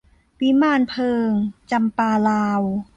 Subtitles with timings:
[0.39, 1.29] วิมานเพลิง-
[1.71, 2.61] จำปาลาว